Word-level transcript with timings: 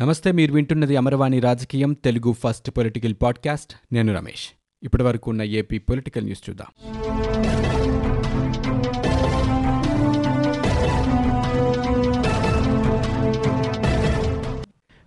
నమస్తే 0.00 0.32
మీరు 0.32 0.52
వింటున్నది 0.52 0.96
అమరవాణి 0.96 1.40
రాజకీయం 1.40 1.92
తెలుగు 1.92 2.32
ఫస్ట్ 2.32 2.70
పొలిటికల్ 2.70 3.14
పాడ్కాస్ట్. 3.22 3.94
నేను 3.94 4.14
రమేష్. 4.14 4.48
ఇప్పటి 4.82 5.02
వరకు 5.02 5.30
ఉన్న 5.30 5.42
ఏపీ 5.42 5.78
పొలిటికల్ 5.78 6.24
న్యూస్ 6.24 6.50
చూద్దాం. 6.50 6.66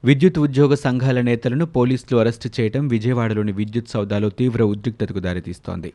విద్యుత్ 0.03 0.39
ఉద్యోగ 0.39 0.73
సంఘాల 0.73 1.21
నేతలను 1.21 1.65
పోలీసులు 1.65 2.19
అరెస్టు 2.19 2.49
చేయడం 2.59 2.87
విజయవాడలోని 2.87 3.51
విద్యుత్ 3.51 3.89
సౌదాలో 3.89 4.29
తీవ్ర 4.29 4.63
ఉద్రిక్తతకు 4.63 5.19
దారితీస్తోంది. 5.19 5.93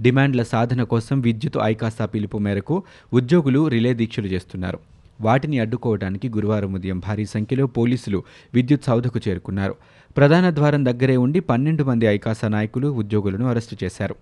డిమాండ్ల 0.00 0.42
సాధన 0.42 0.82
కోసం 0.82 1.20
విద్యుత్ 1.20 1.56
ఐకాసా 1.62 2.06
పిలుపు 2.06 2.38
మేరకు 2.38 2.82
ఉద్యోగులు 3.12 3.68
రిలే 3.68 3.94
దీక్షలు 3.94 4.26
చేస్తున్నారు. 4.26 4.95
వాటిని 5.20 5.58
అడ్డుకోవడానికి 5.58 6.28
గురువారం 6.28 6.74
ఉదయం 6.74 6.98
భారీ 6.98 7.26
సంఖ్యలో 7.26 7.66
పోలీసులు 7.66 8.22
విద్యుత్ 8.54 8.84
సౌధకు 8.84 9.20
చేరుకున్నారు. 9.28 9.74
ప్రధాన 10.16 10.54
ద్వారం 10.54 10.84
దగ్గరే 10.84 11.16
ఉండి 11.16 11.40
పన్నెండు 11.40 11.84
మంది 11.84 12.06
ఐకాసా 12.06 12.48
నాయకులు 12.48 12.88
ఉద్యోగులను 12.88 13.46
అరెస్టు 13.46 13.84
చేశారు. 13.84 14.16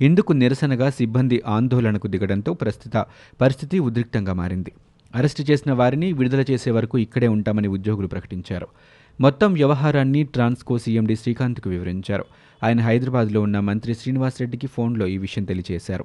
ఇందుకు 0.00 0.32
నిరసనగా 0.32 0.90
సిబ్బంది 0.90 1.42
ఆందోళనకు 1.46 2.06
దిగడంతో 2.06 2.54
ప్రస్తుత 2.54 3.06
పరిస్థితి 3.40 3.78
ఉద్రిక్తంగా 3.78 4.32
మారింది. 4.32 4.72
అరెస్టు 5.14 5.42
చేసిన 5.42 5.72
వారిని 5.72 6.12
విడుదల 6.12 6.44
చేసే 6.50 6.70
వరకు 6.70 6.98
ఇక్కడే 6.98 7.28
ఉంటామని 7.28 7.68
ఉద్యోగులు 7.68 8.06
ప్రకటించారు. 8.06 8.66
మొత్తం 9.20 9.52
వ్యవహారాన్ని 9.52 10.22
ట్రాన్స్కో 10.22 10.78
సీఎండీ 10.78 11.16
శ్రీకాంత్కు 11.16 11.70
వివరించారు. 11.70 12.24
ఆయన 12.64 12.80
హైదరాబాద్లో 12.80 13.40
ఉన్న 13.40 13.60
మంత్రి 13.60 13.94
శ్రీనివాసరెడ్డికి 13.94 14.66
ఫోన్లో 14.66 15.06
ఈ 15.06 15.18
విషయం 15.18 15.44
తెలియజేశారు. 15.44 16.04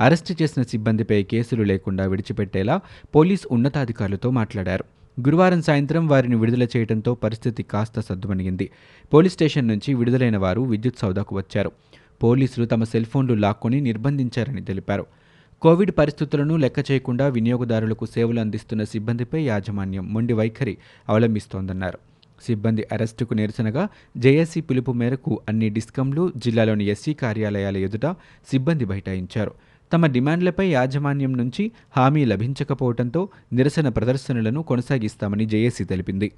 అరెస్టు 0.00 0.42
చేసిన 0.42 0.62
సిబ్బందిపై 0.62 1.22
కేసులు 1.22 1.62
లేకుండా 1.62 2.06
విడిచిపెట్టేలా 2.06 2.80
పోలీస్ 3.14 3.46
ఉన్నతాధికారులతో 3.50 4.30
మాట్లాడారు. 4.30 4.84
గురువారం 5.26 5.62
సాయంత్రం 5.62 6.08
వారిని 6.08 6.36
విడుదల 6.36 6.66
చేయడంతో 6.76 7.14
పరిస్థితి 7.14 7.62
కాస్త 7.62 8.00
సద్దుమణిగింది 8.00 8.70
పోలీస్ 9.14 9.34
స్టేషన్ 9.34 9.68
నుంచి 9.68 9.94
విడుదలైన 9.94 10.36
వారు 10.36 10.60
విద్యుత్ 10.60 10.98
సౌదాకు 10.98 11.36
వచ్చారు. 11.36 11.72
పోలీసులు 12.22 12.66
తమ 12.66 12.84
సెల్ 12.84 13.04
ఫోన్లు 13.04 13.34
లాక్కొని 13.34 13.80
నిర్బంధించారని 13.80 14.62
తెలిపారు. 14.64 15.06
కోవిడ్ 15.62 15.90
పరిస్థితులను 15.90 16.56
లెక్క 16.56 16.90
చేయకుండా 16.90 17.26
వినియోగదారులకు 17.26 18.06
సేవలు 18.06 18.40
అందిస్తున్న 18.40 18.84
సిబ్బందిపై 18.84 19.42
యాజమాన్యం 19.42 20.12
మొండి 20.12 20.32
వైఖరి 20.32 20.78
అవలంబిస్తోందన్నారు. 21.08 21.98
సిబ్బంది 22.46 22.86
అరెస్టుకు 22.92 23.34
నిరసనగా 23.34 23.88
జేఏసీ 24.16 24.60
పిలుపు 24.60 24.92
మేరకు 24.92 25.40
అన్ని 25.48 25.68
డిస్కంలు 25.68 26.32
జిల్లాలోని 26.36 26.84
ఎస్సీ 26.84 27.14
కార్యాలయాల 27.14 27.76
ఎదుట 27.76 28.06
సిబ్బంది 28.50 28.84
బైఠాయించారు. 28.84 29.52
తమ 29.92 30.06
డిమాండ్లపై 30.06 30.66
యాజమాన్యం 30.68 31.32
నుంచి 31.32 31.70
హామీ 31.96 32.24
లభించకపోవడంతో 32.24 33.28
నిరసన 33.52 33.88
ప్రదర్శనలను 33.88 34.62
కొనసాగిస్తామని 34.62 35.46
జేఏసీ 35.46 35.84
తెలిపింది. 35.84 36.30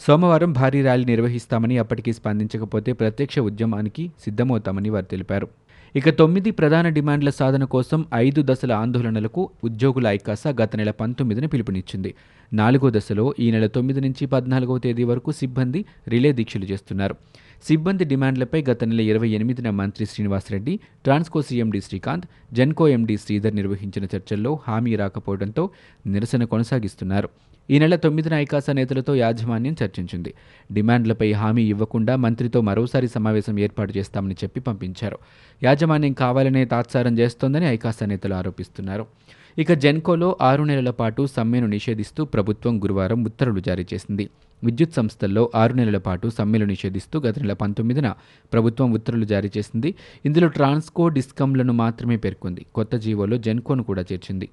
సోమవారం 0.00 0.52
భారీ 0.52 0.82
ర్యాలీ 0.82 1.04
నిర్వహిస్తామని 1.04 1.78
అప్పటికి 1.78 2.12
స్పందించకపోతే 2.12 2.92
ప్రత్యక్ష 2.92 3.38
ఉద్యమానికి 3.38 4.10
సిద్ధమవుతామని 4.24 4.90
వారు 4.90 5.04
తెలిపారు. 5.04 5.48
ఇక 5.96 6.10
తొమ్మిది 6.10 6.50
ప్రధాన 6.50 6.88
డిమాండ్ల 6.88 7.30
సాధన 7.30 7.64
కోసం 7.64 8.06
ఐదు 8.14 8.42
దశల 8.42 8.72
ఆందోళనలకు 8.72 9.50
ఉద్యోగుల 9.64 10.06
ఐకాస 10.06 10.42
గత 10.48 10.76
నెల 10.76 10.90
పంతొమ్మిదిన 10.90 11.46
పిలుపునిచ్చింది. 11.46 12.14
నాలుగో 12.52 12.90
దశలో 12.90 13.34
ఈ 13.40 13.50
నెల 13.50 13.66
తొమ్మిది 13.66 14.00
నుంచి 14.00 14.26
పద్నాలుగవ 14.26 14.78
తేదీ 14.78 15.04
వరకు 15.04 15.32
సిబ్బంది 15.32 15.84
రిలే 16.08 16.32
దీక్షలు 16.32 16.64
చేస్తున్నారు. 16.64 17.14
సిబ్బంది 17.66 18.04
డిమాండ్లపై 18.04 18.64
గత 18.70 18.84
నెల 18.84 19.00
ఇరవై 19.00 19.28
ఎనిమిదిన 19.28 19.70
మంత్రి 19.70 20.06
Srinivasa Reddy 20.06 20.80
Transco 21.04 21.42
CMD 21.42 21.80
Srikanth 21.80 22.26
Genco 22.52 22.88
MD 22.88 23.16
Sridhar 23.16 23.56
నిర్వహించిన 23.56 24.04
చర్చల్లో 24.16 24.60
హామీ 24.68 24.96
రాకపోవడంతో 24.96 25.70
నిరసన 26.06 26.44
కొనసాగిస్తున్నారు. 26.44 27.28
ఈ 27.70 27.78
నెల 27.78 27.96
తొమ్మిదిన 27.96 28.34
ఐకాసా 28.34 28.72
నేతలతో 28.72 29.14
యాజమాన్యం 29.14 29.76
చర్చించింది. 29.84 30.34
డిమాండ్లపై 30.72 31.32
హామీ 31.32 31.62
ఇవ్వకుండా 31.62 32.16
మంత్రితో 32.16 32.60
మరోసారి 32.60 33.08
సమావేశం 33.08 33.58
ఏర్పాటు 33.58 33.98
చేస్తామని 33.98 34.34
చెప్పి 34.34 34.60
పంపించారు. 34.60 35.18
యాజమాన్యం 35.62 36.12
కావాలనే 36.12 36.64
తాత్సారం 36.64 37.18
చేస్తోందని 37.18 37.66
ఐకాసా 37.66 38.06
నేతలు 38.06 38.34
ఆరోపిస్తున్నారు. 38.34 39.06
ఇక 39.58 39.72
జెన్కోలో 39.72 40.36
ఆరు 40.42 40.62
నెలల 40.62 40.90
పాటు 40.90 41.26
సమ్మెను 41.26 41.66
నిషేధిస్తూ 41.66 42.24
ప్రభుత్వం 42.24 42.84
గురువారం 42.84 43.24
ఉత్తర్వులు 43.24 43.60
జారీ 43.60 43.86
చేసింది. 43.94 44.30
విద్యుత్ 44.64 44.94
సంస్థల్లో 44.94 45.50
ఆరు 45.54 45.72
నెలల 45.72 45.98
పాటు 45.98 46.28
సమ్మెలు 46.28 46.64
నిషేధిస్తూ 46.64 47.20
గత 47.20 47.38
నెల 47.38 47.52
పంతొమ్మిదిన 47.52 48.14
ప్రభుత్వం 48.52 48.92
ఉత్తర్వులు 48.92 49.24
జారీ 49.24 49.50
చేసింది. 49.58 49.94
ఇందులో 50.26 50.48
ట్రాన్స్కో 50.48 51.08
డిస్కంలను 51.08 51.72
మాత్రమే 51.72 52.16
పేర్కొంది. 52.16 52.66
కొత్త 52.74 52.96
జీవోలో 52.96 53.38
జెన్కోను 53.38 53.82
కూడా 53.82 54.04
చేర్చింది. 54.12 54.48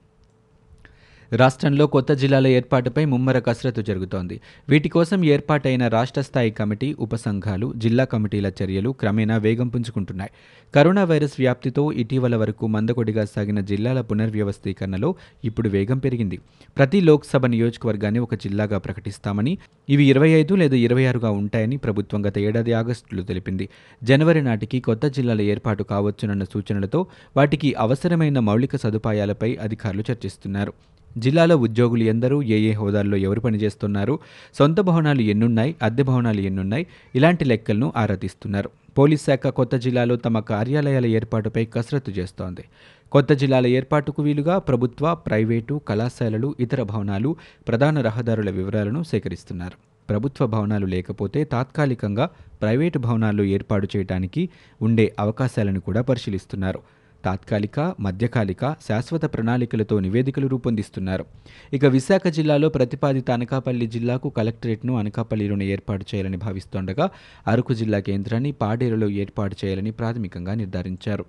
రాష్ట్రంలో 1.34 1.88
కొత్త 1.88 2.14
జిల్లాల 2.14 2.48
ఏర్పాటుపై 2.48 3.06
ముమ్మర 3.06 3.40
కసరత్తు 3.40 3.82
జరుగుతోంది. 3.82 4.42
వీటి 4.70 4.90
కోసం 4.90 5.26
ఏర్పాటైన 5.26 5.88
రాష్ట్ర 5.88 6.22
స్థాయి 6.22 6.52
కమిటీ 6.52 6.96
ఉపసంఘాలు 7.00 7.74
జిల్లా 7.76 8.04
కమిటీల 8.04 8.52
చర్యలు 8.64 8.90
క్రమేణా 8.90 9.38
వేగం 9.38 9.68
పుంజుకుంటున్నాయి. 9.68 10.32
కరోనా 10.76 11.04
వైరస్ 11.04 11.36
వ్యాప్తితో 11.40 11.92
ఇటీవల 11.92 12.36
వరకు 12.36 12.68
మందకొడిగా 12.68 13.26
సాగిన 13.26 13.60
జిల్లాల 13.60 14.02
పునర్వ్యవస్థీకరణలో 14.02 15.16
ఇప్పుడు 15.44 15.70
వేగం 15.70 15.98
పెరిగింది. 15.98 16.40
ప్రతి 16.78 17.02
లోక్సభ 17.02 17.46
నియోజకవర్గాన్ని 17.46 18.20
ఒక 18.20 18.36
జిల్లాగా 18.36 18.78
ప్రకటిస్తామని 18.78 19.58
ఇవి 19.90 20.06
ఇరవై 20.06 20.30
ఐదు 20.30 20.56
లేదా 20.56 20.76
ఇరవై 20.76 21.06
ఆరుగా 21.06 21.30
ఉంటాయని 21.30 21.78
ప్రభుత్వం 21.78 22.26
గత 22.26 22.38
ఏడాది 22.38 22.74
ఆగస్టులో 22.74 23.24
తెలిపింది. 23.24 23.70
జనవరి 24.04 24.42
నాటికి 24.42 24.80
కొత్త 24.80 25.08
జిల్లాల 25.08 25.42
ఏర్పాటు 25.42 25.84
కావచ్చునన్న 25.84 26.44
సూచనలతో 26.44 27.06
వాటికి 27.38 27.74
అవసరమైన 27.74 28.40
మౌలిక 28.40 28.76
సదుపాయాలపై 28.76 29.56
అధికారులు 29.56 30.04
చర్చిస్తున్నారు. 30.12 30.74
జిల్లాలో 31.18 31.58
ఉద్యోగులు 31.58 32.04
ఎందరూ 32.04 32.44
ఏ 32.44 32.60
ఏ 32.60 32.74
హోదాల్లో 32.74 33.18
ఎవరు 33.18 33.40
పనిచేస్తున్నారు 33.40 34.20
సొంత 34.60 34.80
భవనాలు 34.80 35.22
ఎన్నున్నాయి 35.22 35.76
అద్దె 35.82 36.04
భవనాలు 36.04 36.42
ఎన్నున్నాయి 36.42 36.88
ఇలాంటి 37.16 37.46
లెక్కలను 37.46 37.94
ఆరా 37.96 38.16
తీస్తున్నారు. 38.16 38.70
పోలీస్ 38.98 39.26
శాఖ 39.26 39.48
కొత్త 39.48 39.76
జిల్లాలో 39.76 40.16
తమ 40.16 40.40
కార్యాలయాల 40.40 41.06
ఏర్పాటుపై 41.06 41.66
కసరత్తు 41.66 42.12
చేస్తోంది. 42.12 42.64
కొత్త 43.12 43.34
జిల్లాల 43.34 43.68
ఏర్పాటుకు 43.68 44.24
వీలుగా 44.24 44.58
ప్రభుత్వ 44.58 45.16
ప్రైవేటు 45.16 45.82
కళాశాలలు 45.88 46.56
ఇతర 46.60 46.84
భవనాలు 46.84 47.36
ప్రధాన 47.68 48.02
రహదారుల 48.02 48.50
వివరాలను 48.50 49.04
సేకరిస్తున్నారు. 49.04 49.78
ప్రభుత్వ 50.10 50.46
భవనాలు 50.48 50.86
లేకపోతే 50.86 51.44
తాత్కాలికంగా 51.44 52.30
ప్రైవేటు 52.62 53.00
భవనాలు 53.00 53.44
ఏర్పాటు 53.44 53.88
చేయడానికి 53.96 54.50
ఉండే 54.82 55.16
అవకాశాలను 55.20 55.80
కూడా 55.80 56.02
పరిశీలిస్తున్నారు. 56.02 56.80
తాత్కాలిక 57.28 57.80
మధ్యకాలిక 58.00 58.64
శాశ్వత 58.88 59.26
ప్రణాళికలతో 59.34 59.96
నివేదికలు 60.08 60.50
రూపొందిస్తున్నారు. 60.54 61.26
ఇక 61.74 61.86
విశాఖ 61.98 62.28
జిల్లాలో 62.38 62.70
ప్రతిపాదిత 62.70 63.32
అనకాపల్లి 63.32 63.88
జిల్లాకు 63.88 64.30
కలెక్టరేట్ను 64.38 64.94
అనకాపల్లిలోనే 65.00 65.68
ఏర్పాటు 65.76 66.06
చేయాలని 66.12 66.40
భావిస్తోండగా 66.46 67.08
అరకు 67.48 67.74
జిల్లా 67.82 68.02
కేంద్రాన్ని 68.10 68.52
పాడేరులో 68.62 69.10
ఏర్పాటు 69.24 69.56
చేయాలని 69.64 69.92
ప్రాథమికంగా 70.00 70.56
నిర్ధారించారు. 70.62 71.26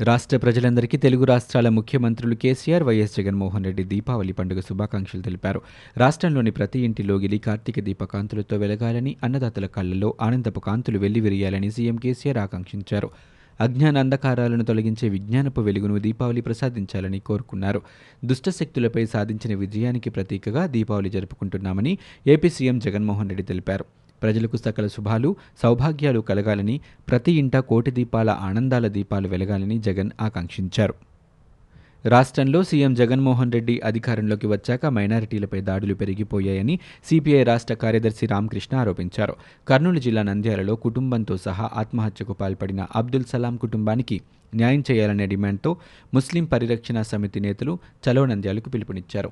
రాష్ట్ర 0.00 0.36
ప్రజలందరికీ 0.36 0.96
తెలుగు 0.96 1.24
రాష్ట్రాల 1.30 1.68
ముఖ్యమంత్రులు 1.78 2.36
కేసీఆర్ 2.42 2.84
వైఎస్ 2.88 3.16
జగన్మోహన్ 3.16 3.64
రెడ్డి 3.64 3.84
దీపావళి 3.84 4.32
పండుగ 4.38 4.60
శుభాకాంక్షలు 4.60 5.22
తెలిపారు. 5.22 5.60
రాష్ట్రంలోని 5.96 6.52
ప్రతి 6.58 6.78
ఇంటిలో 6.80 7.16
గిలి 7.24 7.38
కార్తీక 7.38 7.80
దీపకాంతులతో 7.80 8.56
వెలగాలని 8.56 9.12
అన్నదాతల 9.22 9.66
కళ్ళలో 9.66 10.10
ఆనందపు 10.20 10.60
కాంతులు 10.60 10.98
వెల్లివిరియాలని 10.98 11.70
సీఎం 11.70 11.96
కేసీఆర్ 11.96 12.38
ఆకాంక్షించారు. 12.38 13.10
అజ్ఞాన 13.62 13.98
అంధకారాలను 13.98 14.64
తొలగించే 14.64 15.08
విజ్ఞానపు 15.08 15.60
వెలుగును 15.60 15.98
దీపావళి 15.98 16.40
ప్రసాదించాలని 16.40 17.18
కోరుకున్నారు. 17.18 17.80
దుష్టశక్తులపై 18.24 19.04
సాధించిన 19.06 19.54
విజయానికి 19.58 20.10
ప్రతీకగా 20.10 20.66
దీపావళి 20.66 21.10
జరుపుకుంటున్నామని 21.10 21.98
ఏపీ 22.26 22.48
సీఎం 22.48 22.78
జగన్మోహన్ 22.78 23.28
రెడ్డి 23.28 23.42
తెలిపారు. 23.42 23.84
ప్రజలకు 24.22 24.56
సకల 24.56 24.86
శుభాలు 24.86 25.36
సౌభాగ్యాలు 25.62 26.20
కలగాలని 26.20 26.80
ప్రతి 27.08 27.32
ఇంట 27.32 27.56
కోటి 27.56 27.90
దీపాల 27.90 28.30
ఆనందాల 28.30 28.86
దీపాలు 28.88 29.28
వెలగాలని 29.28 29.78
జగన్ 29.78 30.10
ఆకాంక్షించారు. 30.20 30.94
రాష్ట్రంలో 32.04 32.62
సీఎం 32.62 32.94
జగన్మోహన్ 32.94 33.52
రెడ్డి 33.52 33.80
అధికారంలోకి 33.84 34.46
వచ్చాక 34.46 34.86
మైనారిటీలపై 34.86 35.60
దాడులు 35.60 35.94
పెరిగిపోయాయని 35.94 36.80
సిపిఐ 37.04 37.42
రాష్ట్ర 37.42 37.74
కార్యదర్శి 37.74 38.26
రామకృష్ణ 38.26 38.76
ఆరోపించారు. 38.76 39.34
కర్నూలు 39.68 39.98
జిల్లా 39.98 40.22
నంద్యాలలో 40.22 40.74
కుటుంబంతో 40.76 41.36
సహా 41.36 41.70
ఆత్మహత్యకు 41.72 42.32
పాల్పడిన 42.32 42.86
అబ్దుల్ 42.96 43.24
సలాం 43.24 43.56
కుటుంబానికి 43.56 44.20
న్యాయం 44.54 44.84
చేయాలనే 44.90 45.26
డిమాండ్తో 45.26 45.76
ముస్లిం 46.14 46.44
పరిరక్షణ 46.44 47.02
సమితి 47.02 47.40
నేతలు 47.40 47.78
చలో 48.04 48.26
నంద్యాలకు 48.26 48.70
పిలుపునిచ్చారు. 48.70 49.30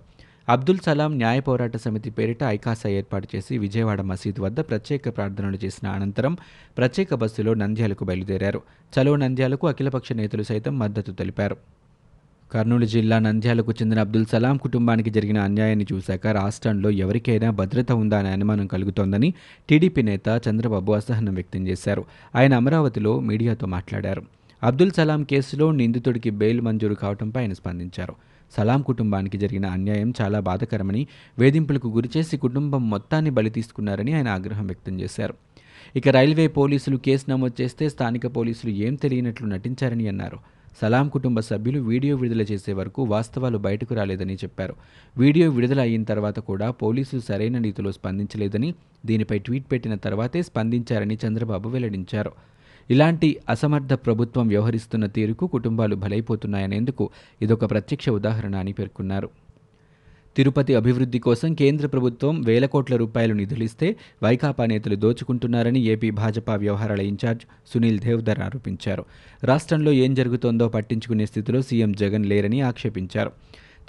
అబ్దుల్ 0.48 0.78
సలాం 0.78 1.18
న్యాయ 1.18 1.40
పోరాట 1.40 1.76
సమితి 1.76 2.10
పేరిట 2.10 2.42
ఐకాసా 2.44 2.88
ఏర్పాటు 2.90 3.28
చేసి 3.36 3.58
విజయవాడ 3.58 4.00
మసీదు 4.00 4.42
వద్ద 4.42 4.60
ప్రత్యేక 4.60 5.16
ప్రార్థనలు 5.16 5.58
చేసిన 5.64 5.88
అనంతరం 5.88 6.36
ప్రత్యేక 6.78 7.14
బస్సులో 7.14 7.54
నంద్యాలకు 7.54 8.04
బయలుదేరారు. 8.04 8.62
చలో 8.94 9.16
నంద్యాలకు 9.16 9.66
అఖిలపక్ష 9.66 10.12
నేతలు 10.12 10.42
సైతం 10.42 10.78
మద్దతు 10.78 11.12
తెలిపారు. 11.12 11.56
కర్నూలు 12.52 12.84
జిల్లా 12.84 13.18
నంద్యాలకు 13.18 13.72
చెందిన 13.72 14.00
అబ్దుల్ 14.00 14.26
సలాం 14.26 14.56
కుటుంబానికి 14.56 15.10
జరిగిన 15.10 15.38
అన్యాయాన్ని 15.38 15.86
చూశాక 15.92 16.26
రాష్ట్రంలో 16.26 16.90
ఎవరికైనా 16.90 17.50
భద్రత 17.50 17.92
ఉందా 17.92 18.18
అనే 18.18 18.30
అనుమానం 18.30 18.66
కలుగుతోందని 18.66 19.34
టీడీపీ 19.68 20.02
నేత 20.02 20.42
చంద్రబాబు 20.48 20.92
అసహనం 20.92 21.34
వ్యక్తం 21.34 21.68
చేశారు. 21.68 22.04
ఆయన 22.36 22.54
అమరావతిలో 22.54 23.20
మీడియాతో 23.20 23.66
మాట్లాడారు. 23.66 24.22
అబ్దుల్ 24.62 24.90
సలాం 24.90 25.24
కేసులో 25.24 25.70
నిందితుడికి 25.70 26.30
బెయిల్ 26.30 26.60
మంజూరు 26.60 26.94
కావడంపై 26.94 27.40
ఆయన 27.40 27.52
స్పందించారు. 27.52 28.14
సలాం 28.56 28.82
కుటుంబానికి 28.82 29.38
జరిగిన 29.38 29.66
అన్యాయం 29.66 30.12
చాలా 30.20 30.40
బాధకరమని 30.40 31.06
వేధింపులకు 31.38 31.88
గురిచేసి 31.88 32.36
కుటుంబం 32.36 32.90
మొత్తాన్ని 32.90 33.30
బలి 33.30 33.50
తీసుకున్నారని 33.50 34.12
ఆయన 34.12 34.28
ఆగ్రహం 34.28 34.66
వ్యక్తం 34.66 35.00
చేశారు. 35.00 35.34
ఇక 35.96 36.08
రైల్వే 36.08 36.46
పోలీసులు 36.48 36.96
కేసు 36.96 37.30
నమోదు 37.30 37.62
చేస్తే 37.62 37.88
స్థానిక 37.88 38.36
పోలీసులు 38.36 38.72
ఏం 38.72 38.94
తెలియనట్లు 38.94 39.46
నటించారని 39.46 40.08
అన్నారు. 40.08 40.59
సలాం 40.80 41.08
కుటుంబ 41.08 41.40
సభ్యులు 41.40 41.80
వీడియో 41.80 42.16
విడుదల 42.16 42.42
చేసే 42.42 42.72
వరకు 42.72 43.02
వాస్తవాలు 43.02 43.58
బయటకు 43.58 43.94
రాలేదని 43.94 44.34
చెప్పారు. 44.34 44.74
వీడియో 45.16 45.50
విడుదల 45.50 45.80
అయిన 45.80 46.02
తర్వాత 46.02 46.38
కూడా 46.38 46.70
పోలీసులు 46.70 47.20
సరైన 47.20 47.58
రీతిలో 47.62 47.92
స్పందించలేదని 47.92 48.74
దీనిపై 49.06 49.38
ట్వీట్ 49.38 49.72
పెట్టిన 49.72 49.94
తర్వాతే 49.94 50.42
స్పందించారని 50.42 51.18
చంద్రబాబు 51.26 51.68
వెల్లడించారు. 51.68 52.32
ఇలాంటి 52.90 53.36
అసమర్థ 53.48 53.92
ప్రభుత్వం 53.92 54.48
వ్యవహరిస్తున్న 54.48 55.06
తీరుకు 55.06 55.46
కుటుంబాలు 55.46 55.96
బలైపోతున్నాయనేందుకు 55.96 57.10
ఇదొక 57.42 57.70
ప్రత్యక్ష 57.70 58.08
ఉదాహరణ 58.08 58.56
అని 58.56 58.72
పేర్కొన్నారు. 58.72 59.30
తిరుపతి 60.40 60.74
అభివృద్ధి 60.74 61.18
కోసం 61.18 61.54
కేంద్ర 61.54 61.86
ప్రభుత్వం 61.86 62.34
వేల 62.42 62.66
కోట్ల 62.66 62.96
రూపాయలు 62.96 63.34
నిధులిస్తే 63.34 63.96
వైకాపా 64.22 64.64
నేతలు 64.66 64.96
దోచుకుంటున్నారని 64.96 65.80
ఏపీ 65.80 66.10
భాజపా 66.10 66.54
వ్యవహారాల 66.54 67.00
ఇన్ఛార్జ్ 67.00 67.44
సునీల్ 67.74 67.98
దేవ్ధర్ 67.98 68.40
ఆరోపించారు. 68.40 69.04
రాష్ట్రంలో 69.44 69.92
ఏం 69.92 70.14
జరుగుతోందో 70.14 70.68
పట్టించుకునే 70.68 71.26
స్థితిలో 71.26 71.62
సీఎం 71.62 71.92
జగన్ 71.92 72.26
లేరని 72.26 72.60
ఆక్షేపించారు. 72.60 73.32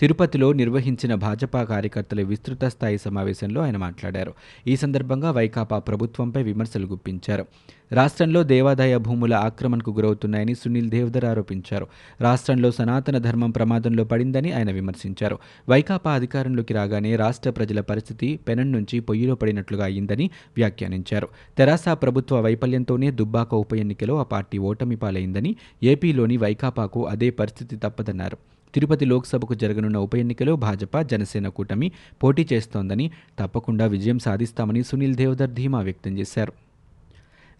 తిరుపతిలో 0.01 0.53
నిర్వహించిన 0.53 1.15
భాజపా 1.15 1.63
కార్యకర్తల 1.63 2.21
విస్తృత 2.21 2.65
స్థాయి 2.65 2.97
సమావేశంలో 2.97 3.61
ఆయన 3.61 3.77
మాట్లాడారు. 3.77 4.33
ఈ 4.67 4.75
సందర్భంగా 4.75 5.31
వైకాపా 5.31 5.79
ప్రభుత్వంపై 5.79 6.43
విమర్శలు 6.43 6.87
గుప్పించారు. 6.87 7.45
రాష్ట్రంలో 7.91 8.43
దేవాదాయ 8.43 8.97
భూముల 8.97 9.33
ఆక్రమణకు 9.33 9.91
గురవుతున్నాయని 9.91 10.55
సునీల్ 10.55 10.89
దేవ్దర్ 10.89 11.25
ఆరోపించారు. 11.25 11.87
రాష్ట్రంలో 12.21 12.71
సనాతన 12.71 13.17
ధర్మం 13.17 13.51
ప్రమాదంలో 13.51 14.03
పడిందని 14.03 14.51
ఆయన 14.51 14.71
విమర్శించారు. 14.71 15.37
వైకాపా 15.69 16.13
అధికారంలోకి 16.13 16.73
రాగానే 16.73 17.15
రాష్ట్ర 17.15 17.49
ప్రజల 17.49 17.81
పరిస్థితి 17.81 18.39
పెనం 18.47 18.71
నుంచి 18.71 18.99
పొయ్యిలో 18.99 19.35
పడినట్లుగా 19.35 19.85
అయిందని 19.85 20.29
వ్యాఖ్యానించారు. 20.57 21.27
తెరాస 21.57 21.85
ప్రభుత్వ 21.89 22.41
వైఫల్యంతోనే 22.41 23.11
దుబ్బాక 23.11 23.55
ఉప 23.55 23.73
ఎన్నికలో 23.73 24.19
ఆ 24.19 24.23
పార్టీ 24.23 24.57
ఓటమి 24.57 24.95
పాలైందని 24.95 25.55
ఏపీలోని 25.83 26.37
వైకాపాకు 26.37 27.07
అదే 27.07 27.29
పరిస్థితి 27.29 27.75
తప్పదన్నారు. 27.75 28.37
తిరుపతి 28.73 29.05
లోక్సభకు 29.05 29.53
జరగనున్న 29.53 29.97
ఉప 29.97 30.15
ఎన్నికలో 30.15 30.55
భాజపా 30.55 31.01
జనసేన 31.01 31.47
కూటమి 31.47 31.91
పోటీ 32.23 32.47
చేస్తోందని 32.53 33.11
తప్పకుండా 33.39 33.85
విజయం 33.85 34.19
సాధిస్తామని 34.19 34.83
సునీల్ 34.83 35.15
దేవదర్ 35.15 35.49
ధీమా 35.49 35.81
వ్యక్తం 35.81 36.17
చేశారు. 36.17 36.53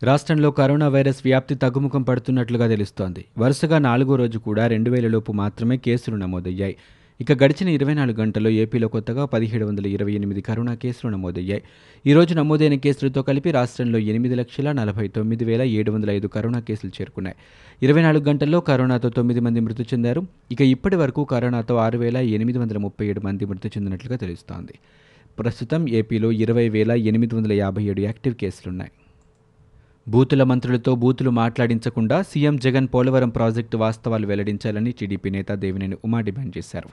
రాష్ట్రంలో 0.04 0.52
కరోనా 0.52 0.88
వైరస్ 0.88 1.22
వ్యాప్తి 1.26 1.56
తగ్గుముఖం 1.56 2.02
పడుతున్నట్లుగా 2.02 2.68
తెలుస్తోంది. 2.68 3.26
వరుసగా 3.38 3.78
నాలుగో 3.78 4.16
రోజు 4.16 4.38
కూడా 4.38 4.68
రెండు 4.68 4.92
వేలలోపు 4.92 5.32
మాత్రమే 5.32 5.78
కేసులు 5.78 6.16
నమోదయ్యాయి. 6.16 6.76
ఇక 7.22 7.44
గడిచిన 7.44 7.70
ఇరవై 7.70 7.94
నాలుగు 7.94 8.18
గంటల్లో 8.18 8.50
ఏపీలో 8.50 8.88
కొత్తగా 8.88 9.26
పదిహేడు 9.26 9.66
వందల 9.66 9.88
ఇరవై 9.88 10.12
ఎనిమిది 10.12 10.42
కరోనా 10.42 10.76
కేసులు 10.76 11.12
నమోదయ్యాయి. 11.12 11.62
ఈరోజు 12.08 12.34
నమోదైన 12.34 12.76
కేసులతో 12.76 13.22
కలిపి 13.22 13.52
రాష్ట్రంలో 13.52 14.00
ఎనిమిది 14.00 14.36
లక్షల 14.36 14.72
నలభై 14.72 15.08
తొమ్మిది 15.08 15.46
వేల 15.46 15.62
ఏడు 15.62 15.92
వందల 15.92 16.10
ఐదు 16.10 16.28
కరోనా 16.28 16.60
కేసులు 16.60 16.92
చేరుకున్నాయి. 17.02 17.36
ఇరవై 17.84 18.02
నాలుగు 18.02 18.24
గంటల్లో 18.24 18.60
కరోనాతో 18.60 19.10
తొమ్మిది 19.10 19.40
మంది 19.40 19.60
మృతి 19.60 19.84
చెందారు. 19.84 20.28
ఇక 20.52 20.62
ఇప్పటి 20.62 20.96
వరకు 20.96 21.24
కరోనాతో 21.24 21.76
ఆరు 21.76 21.98
వేల 21.98 22.18
ఎనిమిది 22.18 22.60
వందల 22.60 22.78
ముప్పై 22.78 23.08
ఏడు 23.08 23.20
మంది 23.20 23.46
మృతి 23.46 23.68
చెందినట్లుగా 23.68 24.16
తెలుస్తోంది. 24.16 24.74
ప్రస్తుతం 25.40 25.90
ఏపీలో 25.90 26.32
ఇరవై 26.32 26.70
వేల 26.70 26.92
ఎనిమిది 26.92 27.36
వందల 27.36 27.54
యాభై 27.54 27.84
ఏడు 27.84 28.02
యాక్టివ్ 28.02 28.36
కేసులున్నాయి. 28.36 28.92
బూతుల 30.08 30.44
మంత్రులతో 30.44 30.96
బూతులు 30.96 31.30
మాట్లాడించకుండా 31.30 32.22
సీఎం 32.22 32.58
జగన్ 32.58 32.88
పోలవరం 32.94 33.30
ప్రాజెక్టు 33.30 33.78
వాస్తవాలు 33.78 34.28
వెల్లడించాలని 34.28 34.92
టీడీపీ 34.92 35.30
నేత 35.30 35.52
దేవినేని 35.52 35.98
ఉమా 36.06 36.22
డిమాండ్ 36.22 36.58
చేశారు. 36.58 36.90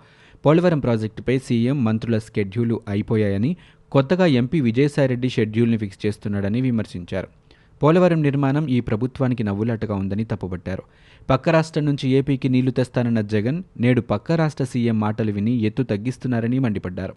పోలవరం 0.46 0.78
ప్రాజెక్టుపై 0.78 1.38
సీఎం 1.38 1.84
మంత్రుల 1.84 2.18
స్కెడ్యూలు 2.18 2.80
అయిపోయాయని 2.88 3.56
కొత్తగా 3.92 4.26
ఎంపీ 4.26 4.60
విజయసాయిరెడ్డి 4.60 5.28
షెడ్యూల్ని 5.28 5.78
ఫిక్స్ 5.78 6.06
చేస్తున్నాడని 6.06 6.60
విమర్శించారు. 6.60 7.28
పోలవరం 7.82 8.22
నిర్మాణం 8.22 8.68
ఈ 8.68 8.80
ప్రభుత్వానికి 8.80 9.42
నవ్వులాటగా 9.42 9.94
ఉందని 9.94 10.24
తప్పుపట్టారు. 10.24 10.82
పక్క 11.30 11.48
రాష్ట్రం 11.48 11.84
నుంచి 11.84 12.08
ఏపీకి 12.08 12.48
నీళ్ళు 12.48 12.70
తెస్తానన్న 12.70 13.20
జగన్ 13.20 13.62
నేడు 13.80 14.00
పక్క 14.00 14.32
రాష్ట్ర 14.32 14.64
సీఎం 14.64 15.00
మాటలు 15.00 15.32
విని 15.32 15.54
ఎత్తు 15.56 15.82
తగ్గిస్తున్నారని 15.82 16.58
మండిపడ్డారు. 16.58 17.14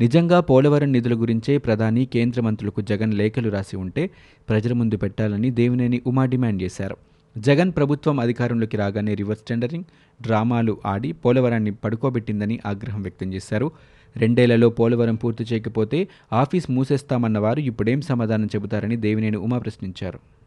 నిజంగా 0.00 0.40
పోలవరం 0.40 0.92
నిధుల 0.92 1.14
గురించే 1.20 1.58
ప్రధాని 1.58 2.06
కేంద్ర 2.06 2.40
మంత్రులకు 2.40 2.80
జగన్ 2.80 3.14
లేఖలు 3.14 3.48
రాసి 3.48 3.76
ఉంటే 3.76 4.10
ప్రజల 4.48 4.72
ముందు 4.72 4.96
పెట్టాలని 4.96 5.50
దేవినేని 5.50 6.02
ఉమా 6.06 6.24
డిమాండ్ 6.24 6.62
చేశారు. 6.62 6.96
జగన్ 7.38 7.72
ప్రభుత్వం 7.76 8.20
అధికారంలోకి 8.20 8.76
రాగానే 8.76 9.14
రివర్స్ 9.14 9.42
టెండరింగ్ 9.42 9.84
డ్రామాలు 10.22 10.78
ఆడి 10.86 11.12
పోలవరాన్ని 11.12 11.70
పడుకోబెట్టిందని 11.70 12.60
ఆగ్రహం 12.66 13.02
వ్యక్తం 13.02 13.34
చేశారు. 13.34 13.72
రెండేళ్ళలో 14.16 14.68
పోలవరం 14.68 15.14
పూర్తి 15.14 15.44
చేయకపోతే 15.52 16.08
ఆఫీస్ 16.32 16.70
మూసేస్తామన్న 16.70 17.38
వారు 17.38 17.60
ఇప్పుడేం 17.60 18.00
సమాధానం 18.00 18.46
చెబుతారని 18.46 18.96
దేవినేని 18.96 19.36
ఉమా 19.36 19.58
ప్రశ్నించారు. 19.58 20.37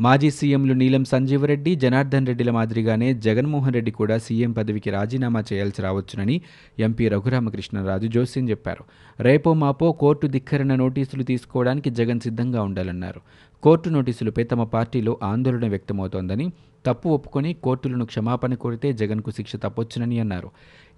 మాజీ 0.00 0.30
సీఎంలు 0.30 0.72
నీలం 0.72 1.04
సంజీవరెడ్డి 1.04 1.74
జనార్దన్ 1.74 2.26
రెడ్డిల 2.26 2.50
మాదిరిగానే 2.50 3.14
జగన్మోహన్ 3.14 3.74
రెడ్డి 3.74 3.90
కూడా 3.90 4.18
సీఎం 4.18 4.52
పదవికి 4.52 4.90
రాజీనామా 4.90 5.44
చేయాల్సి 5.52 5.82
రావచ్చునని 5.82 6.40
ఎంపీ 6.78 7.08
రఘురామకృష్ణరాజు 7.08 8.06
జోస్యం 8.06 8.50
చెప్పారు. 8.50 8.84
రేపో 9.22 9.54
మాపో 9.54 9.92
కోర్టు 9.92 10.26
ధిక్కరణ 10.26 10.74
నోటీసులు 10.74 11.22
తీసుకోవడానికి 11.22 11.90
జగన్ 11.90 12.20
సిద్ధంగా 12.20 12.62
ఉండాలన్నారు. 12.62 13.20
కోర్టు 13.62 13.88
నోటీసులపై 13.88 14.44
తమ 14.44 14.64
పార్టీలో 14.64 15.18
ఆందోళన 15.22 15.68
వ్యక్తమవుతోందని 15.68 16.52
తప్పు 16.86 17.08
ఒప్పుకొని 17.08 17.52
కోర్టులను 17.52 18.04
క్షమాపణ 18.04 18.54
కోరితే 18.54 18.92
జగన్కు 18.92 19.30
శిక్ష 19.30 19.56
తప్పొచ్చునని 19.56 20.20
అన్నారు. 20.20 20.50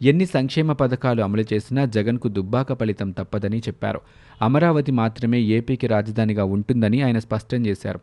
ఎన్ని 0.02 0.26
సంక్షేమ 0.26 0.72
పథకాలు 0.72 1.22
అమలు 1.22 1.44
చేసినా 1.52 1.84
జగన్కు 1.84 2.28
దుబ్బాక 2.28 2.72
ఫలితం 2.72 3.10
తప్పదని 3.10 3.58
చెప్పారు. 3.58 4.00
అమరావతి 4.42 4.92
మాత్రమే 4.92 5.40
ఏపీకి 5.40 5.86
రాజధానిగా 5.86 6.44
ఉంటుందని 6.44 7.02
ఆయన 7.02 7.18
స్పష్టం 7.18 7.66
చేశారు. 7.66 8.00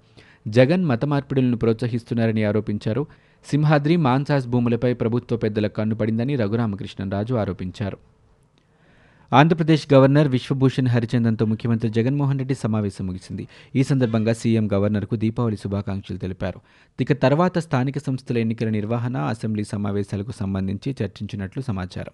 జగన్ 0.47 0.85
మత 0.85 1.05
మార్పిడులను 1.05 1.57
ప్రోత్సహిస్తున్నారని 1.57 2.43
ఆరోపించారు. 2.43 3.07
సింహాద్రి 3.45 3.97
మాన్సాస్ 3.97 4.47
భూములపై 4.47 4.93
ప్రభుత్వ 4.93 5.37
పెద్దల 5.37 5.67
కన్నుపడిందని 5.67 6.35
రఘురామకృష్ణరాజు 6.35 7.33
ఆరోపించారు. 7.33 7.97
ఆంధ్రప్రదేశ్ 9.33 9.93
గవర్నర్ 9.93 10.27
విశ్వభూషణ్ 10.27 10.87
హరిచందన్తో 10.87 11.45
ముఖ్యమంత్రి 11.45 11.89
జగన్మోహన్ 11.89 12.37
రెడ్డి 12.37 12.55
సమావేశం 12.55 13.07
ముగిసింది. 13.07 13.47
ఈ 13.75 13.83
సందర్భంగా 13.83 14.33
సీఎం 14.33 14.69
గవర్నర్కు 14.73 15.15
దీపావళి 15.15 15.57
శుభాకాంక్షలు 15.57 16.17
తెలిపారు. 16.17 16.59
ఇక 17.01 17.21
తర్వాత 17.21 17.57
స్థానిక 17.57 17.97
సంస్థల 17.97 18.37
ఎన్నికల 18.37 18.69
నిర్వహణ 18.69 19.17
అసెంబ్లీ 19.17 19.63
సమావేశాలకు 19.63 20.31
సంబంధించి 20.31 20.95
చర్చించినట్లు 21.03 21.61
సమాచారం. 21.61 22.13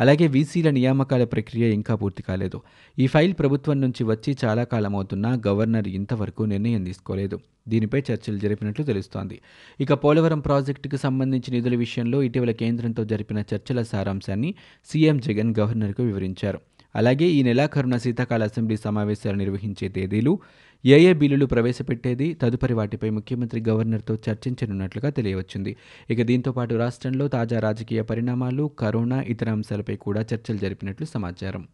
అలాగే 0.00 0.26
వీసీల 0.26 0.70
నియామకాల 0.70 1.24
ప్రక్రియ 1.24 1.72
ఇంకా 1.72 1.94
పూర్తి 1.94 2.22
కాలేదు. 2.22 2.60
ఈ 2.98 3.06
ఫైల్ 3.06 3.34
ప్రభుత్వం 3.38 3.80
నుంచి 3.80 4.04
వచ్చి 4.04 4.36
చాలా 4.44 4.64
కాలం 4.64 4.96
అవుతున్నా 4.96 5.40
గవర్నర్ 5.46 5.88
ఇంతవరకు 5.88 6.42
నిర్ణయం 6.42 6.84
తీసుకోలేదు. 6.84 7.38
దీనిపై 7.68 8.02
చర్చలు 8.10 8.38
జరిపినట్లు 8.38 8.84
తెలుస్తోంది. 8.84 9.40
ఇక 9.80 9.92
పోలవరం 9.92 10.40
ప్రాజెక్టుకు 10.40 10.96
సంబంధించి 10.96 11.52
నిధుల 11.52 11.74
విషయంలో 11.76 12.22
ఇటీవల 12.22 12.50
కేంద్రంతో 12.50 13.04
జరిపిన 13.04 13.42
చర్చల 13.54 13.82
సారాంశాన్ని 13.82 14.54
సీఎం 14.90 15.18
జగన్ 15.18 15.54
గవర్నర్కు 15.60 16.02
వివరించారు. 16.02 16.60
అలాగే 16.96 17.26
ఈ 17.26 17.42
నెలాఖరున 17.42 17.96
శీతాకాల 17.96 18.42
అసెంబ్లీ 18.42 18.76
సమావేశాలు 18.76 19.36
నిర్వహించే 19.36 19.88
తేదీలు 19.88 20.38
ఏ 20.86 21.04
ఏ 21.04 21.12
బిల్లులు 21.12 21.46
ప్రవేశపెట్టేది? 21.46 22.34
తదుపరి 22.34 22.74
వాటిపై 22.74 23.10
ముఖ్యమంత్రి 23.10 23.64
గవర్నర్తో 23.68 24.18
చర్చించనున్నట్లుగా 24.30 25.10
తెలియవచ్చింది. 25.10 25.76
ఇక 26.10 26.22
దీంతో 26.22 26.52
పాటు 26.52 26.74
రాష్ట్రంలో 26.74 27.28
తాజా 27.28 27.58
రాజకీయ 27.58 28.02
పరిణామాలు 28.02 28.70
కరోనా 28.78 29.22
ఇతర 29.22 29.50
అంశాలపై 29.50 29.96
కూడా 29.96 30.20
చర్చలు 30.20 30.56
జరిపినట్లు 30.56 31.06
సమాచారం. 31.06 31.68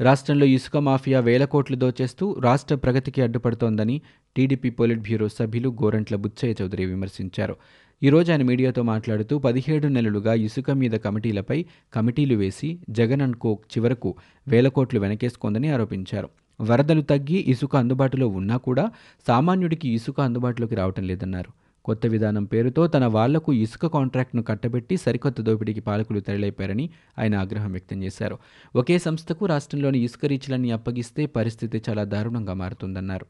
రాష్ట్రంలో 0.00 0.46
ఇసుక 0.46 0.76
మాఫియా 0.76 1.20
వేల 1.20 1.44
కోట్లు 1.44 1.76
దోచేస్తూ 1.76 2.36
రాష్ట్ర 2.40 2.74
ప్రగతికి 2.74 3.22
అడ్డుపడుతోందని 3.22 4.02
టీడీపీ 4.36 4.70
పొలిట్ 4.70 5.00
బ్యూరో 5.00 5.28
సభ్యులు 5.28 5.68
గోరంట్ల 5.68 6.16
బుచ్చయ్య 6.16 6.54
చౌదరి 6.62 6.86
విమర్శించారు. 6.86 7.56
ఈ 8.02 8.08
రోజు 8.08 8.32
ఆయన 8.32 8.42
మీడియాతో 8.42 8.82
మాట్లాడుతూ 8.82 9.38
పదిహేడు 9.38 9.86
నెలలుగా 9.86 10.34
ఇసుక 10.34 10.70
మీద 10.70 10.90
కమిటీలపై 10.90 11.64
కమిటీలు 11.94 12.34
వేసి 12.34 12.78
జగన్ 12.90 13.20
అనుకో 13.20 13.58
చివరకు 13.72 14.14
వేల 14.48 14.68
కోట్లు 14.68 15.00
వెనకేసుకుందని 15.00 15.68
ఆరోపించారు. 15.68 16.43
వరదలు 16.60 17.02
తగ్గి 17.02 17.44
ఇసుక 17.48 17.76
అందుబాటులో 17.76 18.28
ఉన్నా 18.28 18.56
కూడా 18.56 18.90
సామాన్యుడికి 19.28 19.88
ఇసుక 19.88 20.20
అందుబాటులోకి 20.20 20.74
రావటం 20.74 21.04
లేదన్నారు. 21.04 21.50
కొత్త 21.84 22.06
విధానం 22.06 22.44
పేరుతో 22.44 22.86
తన 22.86 23.06
వాళ్ళకు 23.06 23.52
ఇసుక 23.52 23.86
కాంట్రాక్ట్ను 23.86 24.42
కట్టబెట్టి 24.42 24.96
సరికొత్త 24.96 25.40
దోపిడీకి 25.40 25.80
పాలకులు 25.80 26.20
తెరలేపారని 26.20 26.90
ఆయన 27.18 27.34
ఆగ్రహం 27.34 27.72
వ్యక్తం 27.72 28.02
చేశారు. 28.02 28.38
ఒకే 28.76 28.98
సంస్థకు 28.98 29.46
రాష్ట్రంలోని 29.46 29.98
ఇసుక 29.98 30.24
రీచ్లన్నీ 30.24 30.70
అప్పగిస్తే 30.70 31.26
పరిస్థితి 31.26 31.82
చాలా 31.90 32.04
దారుణంగా 32.04 32.54
మారుతుందన్నారు. 32.54 33.26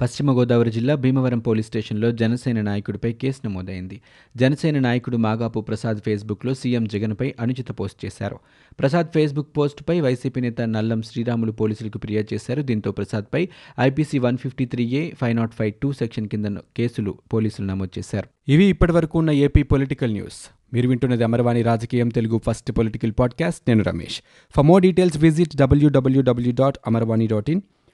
పశ్చిమ 0.00 0.32
గోదావరి 0.32 0.70
జిల్లా 0.70 0.94
భీమవరం 0.94 1.38
పోలీస్ 1.38 1.66
స్టేషన్లో 1.66 2.12
జనసేన 2.12 2.60
నాయకుడిపై 2.60 3.12
కేసు 3.12 3.46
నమోదైంది. 3.46 4.00
జనసేన 4.36 4.78
నాయకుడు 4.78 5.16
మాగాపు 5.16 5.60
ప్రసాద్ 5.60 5.98
ఫేస్బుక్లో 5.98 6.54
సీఎం 6.54 6.84
జగన్పై 6.84 7.34
అనుచిత 7.40 7.70
పోస్ట్ 7.70 8.04
చేశారు. 8.04 8.38
ప్రసాద్ 8.78 9.06
ఫేస్బుక్ 9.14 9.56
పోస్టుపై 9.56 10.00
వైసీపీ 10.00 10.40
నేత 10.40 10.60
నల్లం 10.60 11.02
శ్రీరాములు 11.02 11.52
పోలీసులకు 11.52 11.98
ఫిర్యాదు 11.98 12.34
చేశారు. 12.34 12.62
దీంతో 12.62 12.92
ప్రసాద్పై 12.92 13.48
IPC 13.80 14.18
one 14.18 14.38
fifty 14.38 14.64
three 14.64 14.84
A 14.84 15.10
five 15.10 15.36
not 15.36 15.54
five 15.54 15.72
two 15.82 15.92
section 15.92 16.28
కింద 16.28 16.44
కేసులు 16.76 17.14
పోలీసులు 17.32 17.66
నమోదు 17.66 17.98
చేశారు. 17.98 18.50
ఇవి 18.50 18.64
ఇప్పటివరకు 18.64 19.18
ఉన్న 19.18 19.30
ఏపీ 19.30 19.62
పొలిటికల్ 19.62 20.12
న్యూస్. 20.12 20.50
మీరు 20.74 20.88
వింటున్నది 20.88 21.24
అమర్వాణి 21.24 21.62
రాజకీయం 21.62 22.08
తెలుగు 22.08 22.40
ఫస్ట్ 22.46 22.72
పొలిటికల్ 22.72 23.12
పాడ్కాస్ట్. 23.18 23.60
నేను 23.68 23.84
Ramesh. 23.84 24.20
For 24.56 24.66
more 24.66 24.82
details 24.82 25.18
visit 25.18 25.56
WWW 25.56 26.52
dot 26.52 26.78
Amarvani 26.86 27.26
dot 27.26 27.50
in. 27.50 27.60